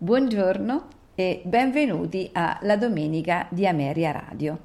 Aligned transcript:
Buongiorno 0.00 0.86
e 1.16 1.42
benvenuti 1.44 2.30
a 2.32 2.60
La 2.62 2.76
Domenica 2.76 3.48
di 3.50 3.66
Ameria 3.66 4.12
Radio. 4.12 4.56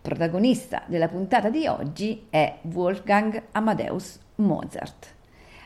Protagonista 0.00 0.84
della 0.86 1.08
puntata 1.08 1.50
di 1.50 1.66
oggi 1.66 2.28
è 2.30 2.60
Wolfgang 2.62 3.42
Amadeus 3.52 4.18
Mozart. 4.36 5.14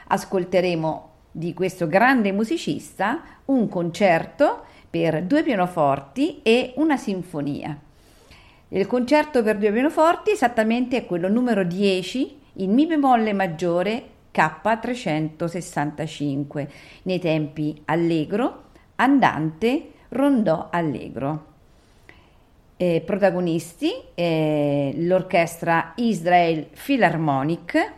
Ascolteremo 0.09 1.11
di 1.31 1.55
questo 1.55 1.87
grande 1.87 2.33
musicista 2.33 3.23
un 3.45 3.69
concerto 3.69 4.65
per 4.91 5.23
due 5.23 5.45
pianoforti 5.45 6.43
e 6.43 6.73
una 6.79 6.97
sinfonia. 6.97 7.79
Il 8.71 8.89
concerto 8.89 9.45
per 9.45 9.59
due 9.59 9.71
pianoforti 9.71 10.33
esattamente 10.33 10.97
è 10.97 11.07
quello 11.07 11.29
numero 11.29 11.63
10 11.63 12.41
in 12.55 12.73
Mi 12.73 12.85
bemolle 12.85 13.33
maggiore 13.33 14.09
K365 14.35 16.67
nei 17.03 17.21
tempi 17.21 17.81
allegro 17.85 18.64
andante 18.97 19.93
rondò 20.11 20.69
allegro. 20.71 21.53
Eh, 22.77 23.03
protagonisti 23.05 23.93
eh, 24.15 24.93
l'orchestra 24.97 25.93
Israel 25.97 26.67
Philharmonic, 26.73 27.93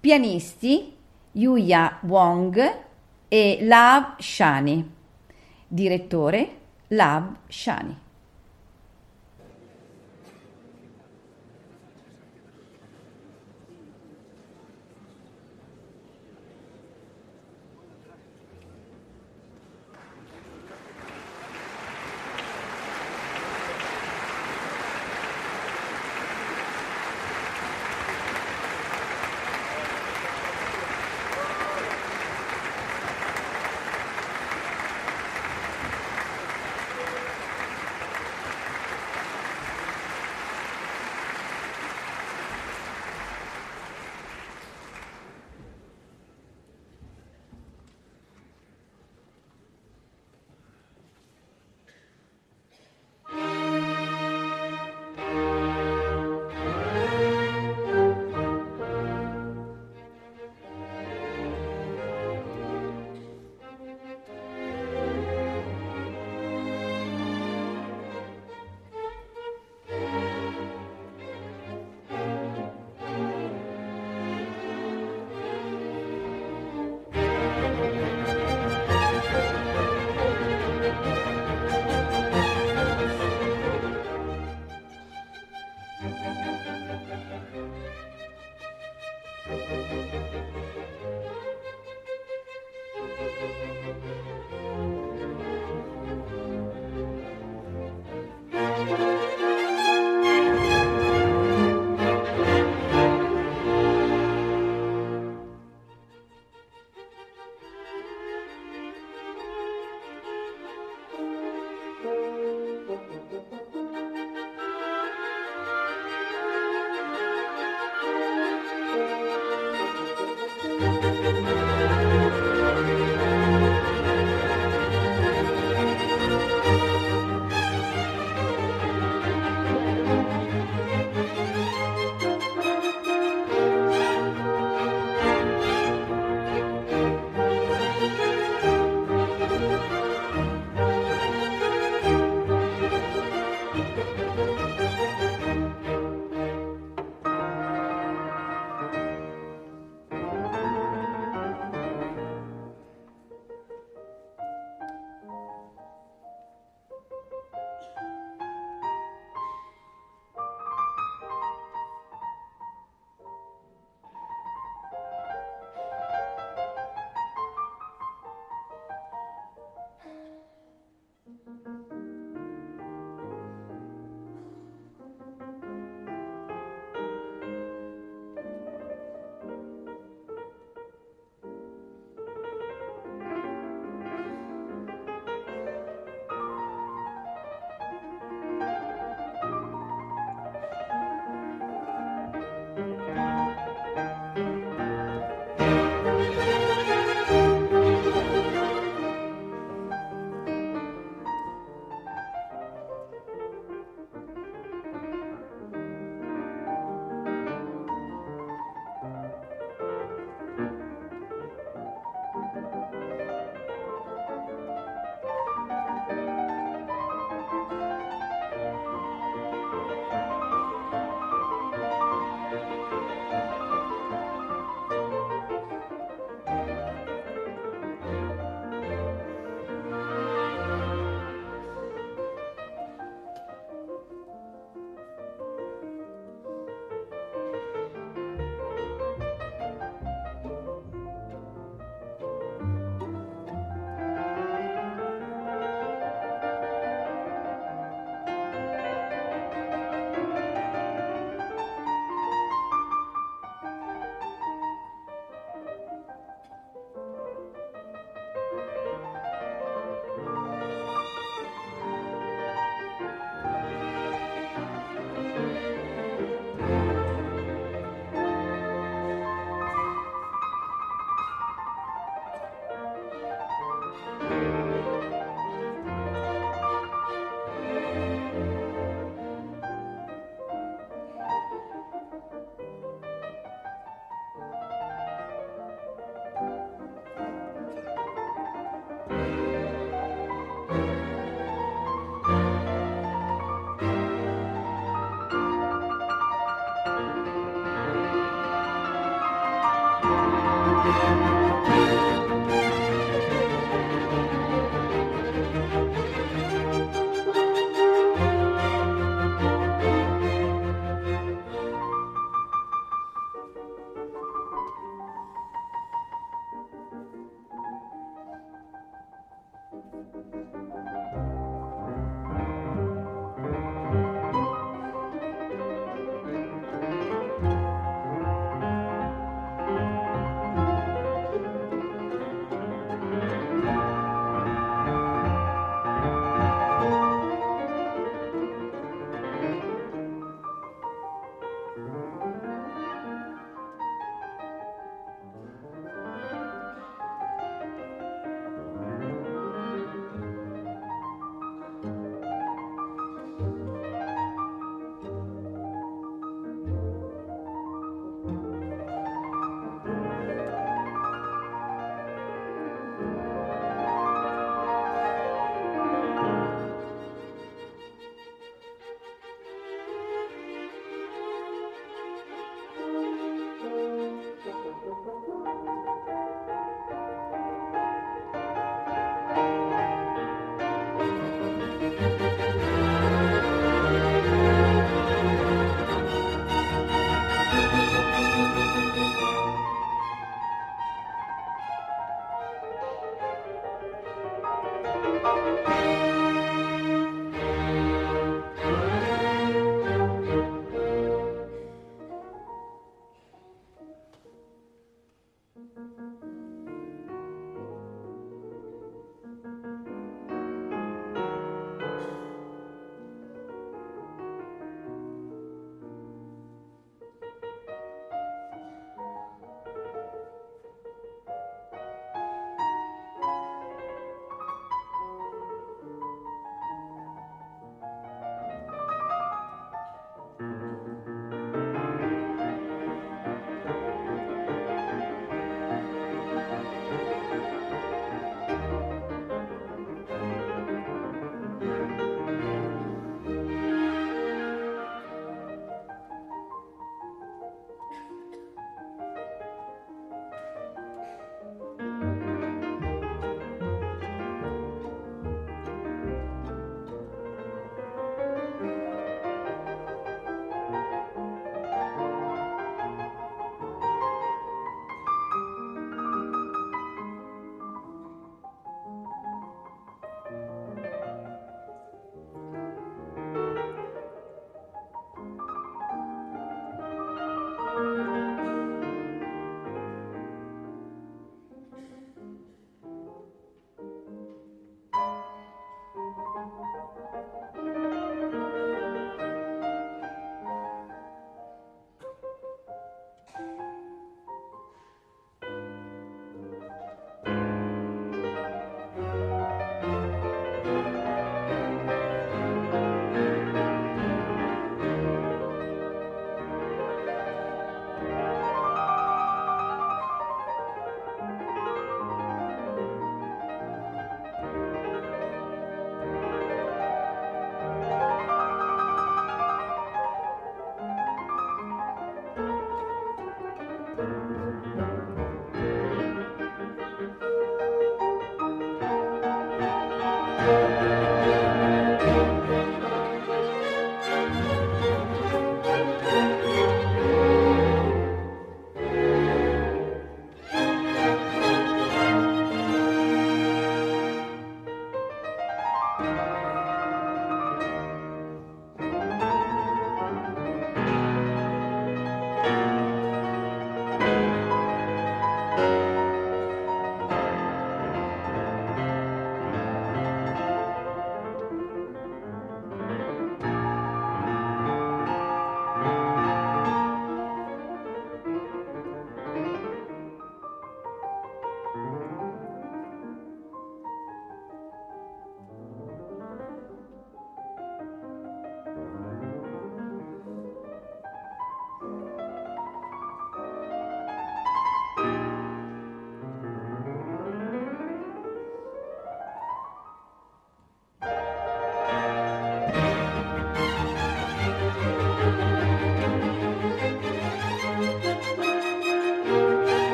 pianisti 0.00 0.96
Yuya 1.32 2.00
Wong 2.02 2.78
e 3.28 3.58
Lav 3.62 4.18
Shani, 4.18 4.90
direttore 5.68 6.56
Lav 6.88 7.36
Shani. 7.46 8.08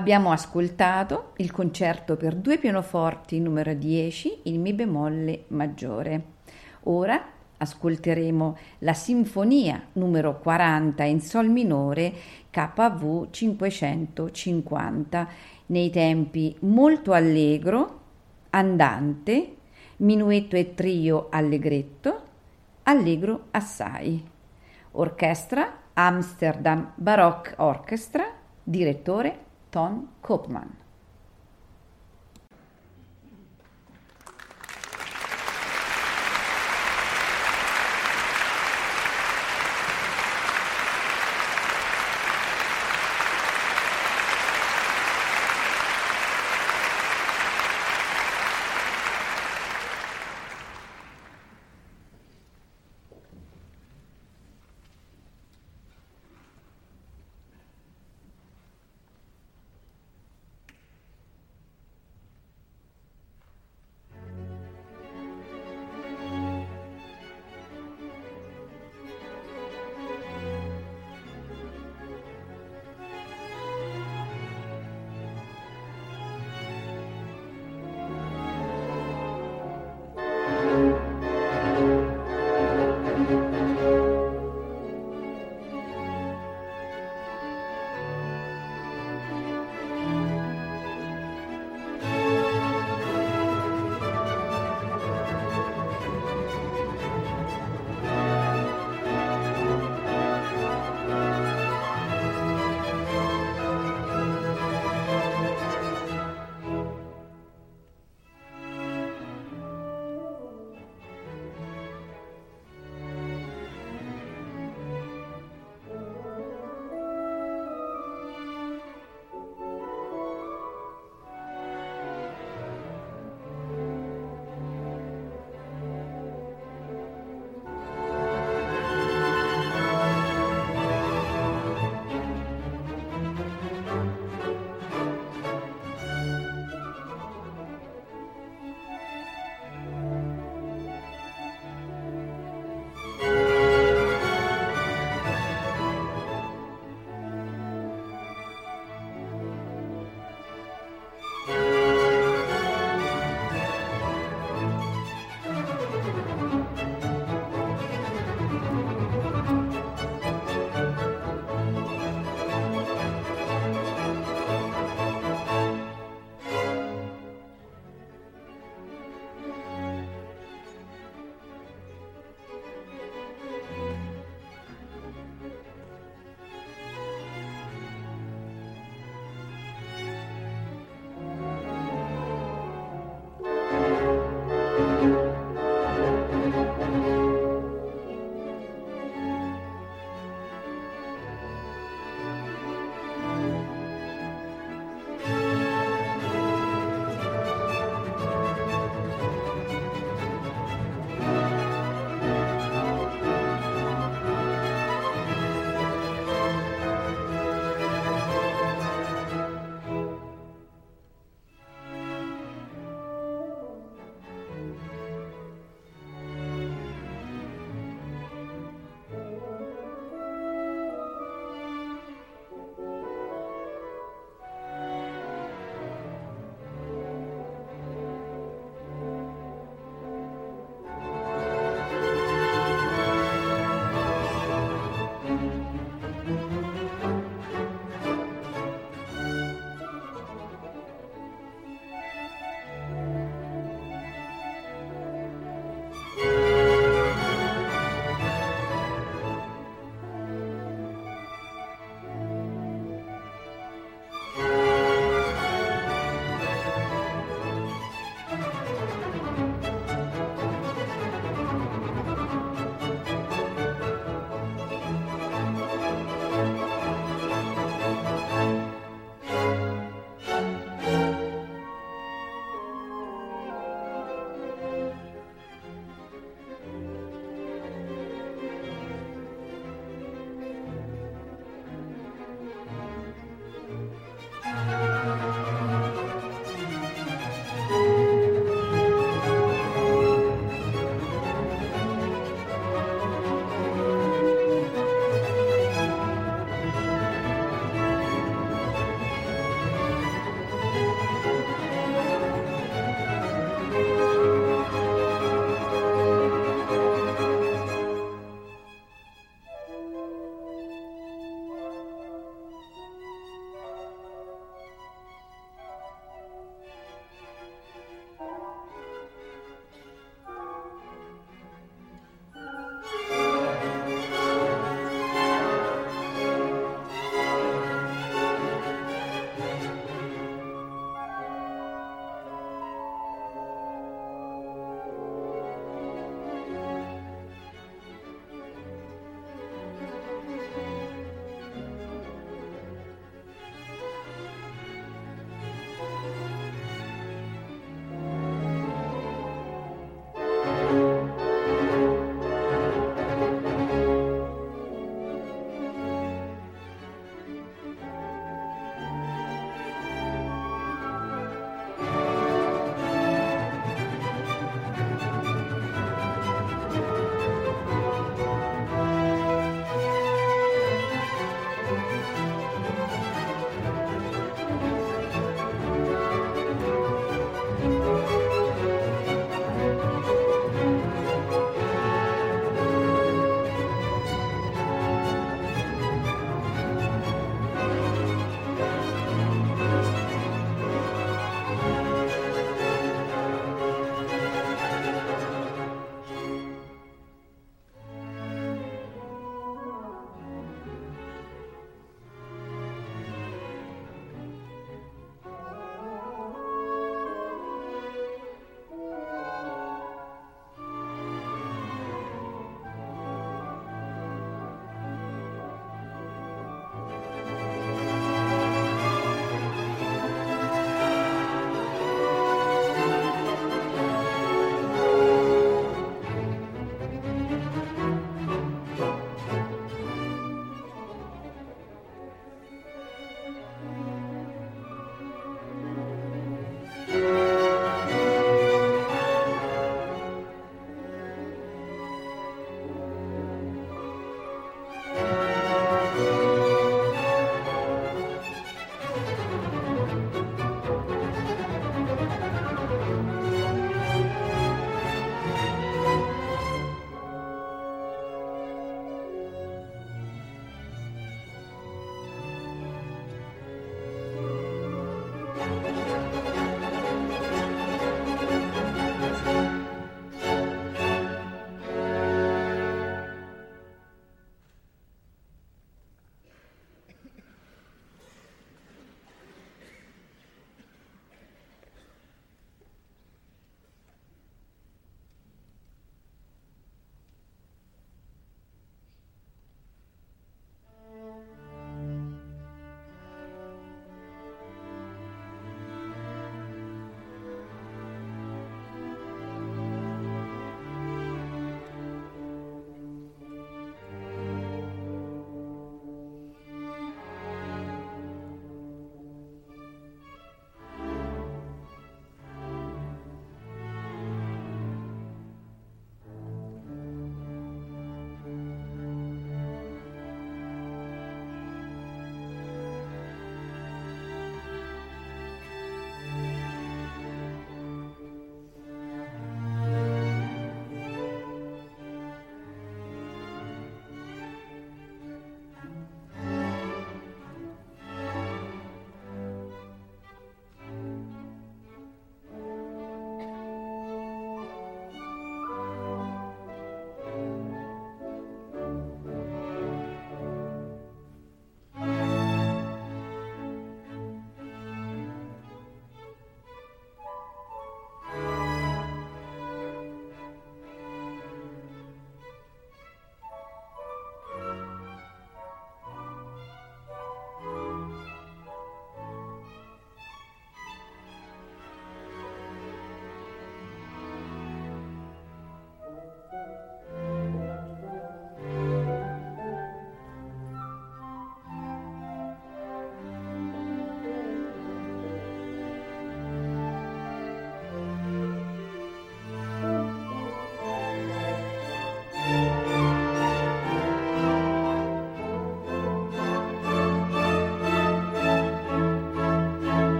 Abbiamo 0.00 0.32
ascoltato 0.32 1.32
il 1.36 1.50
concerto 1.50 2.16
per 2.16 2.34
due 2.34 2.56
pianoforti 2.56 3.38
numero 3.38 3.74
10 3.74 4.40
in 4.44 4.62
Mi 4.62 4.72
bemolle 4.72 5.44
maggiore. 5.48 6.22
Ora 6.84 7.22
ascolteremo 7.58 8.56
la 8.78 8.94
sinfonia 8.94 9.88
numero 9.92 10.38
40 10.38 11.04
in 11.04 11.20
Sol 11.20 11.50
minore 11.50 12.14
KV 12.48 13.28
550 13.28 15.28
nei 15.66 15.90
tempi 15.90 16.56
molto 16.60 17.12
allegro, 17.12 18.00
andante, 18.48 19.56
minuetto 19.96 20.56
e 20.56 20.72
trio 20.72 21.28
allegretto, 21.30 22.22
allegro 22.84 23.48
assai. 23.50 24.26
Orchestra 24.92 25.80
Amsterdam 25.92 26.92
Baroque 26.94 27.52
Orchestra, 27.58 28.24
direttore 28.62 29.48
Ton 29.70 30.08
Koopman. 30.22 30.79